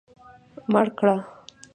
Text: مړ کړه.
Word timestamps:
مړ 0.71 0.87
کړه. 0.97 1.15